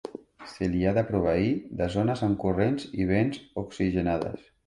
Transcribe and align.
Se 0.51 0.69
li 0.75 0.79
ha 0.85 0.93
de 0.97 1.03
proveir 1.09 1.51
de 1.83 1.89
zones 1.97 2.25
amb 2.29 2.39
corrents 2.45 2.89
i 3.05 3.07
ben 3.13 3.31
oxigenades. 3.65 4.51